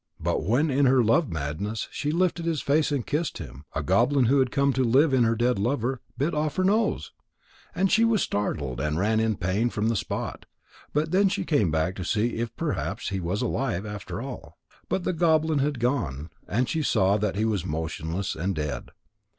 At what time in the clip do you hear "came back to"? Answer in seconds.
11.45-12.03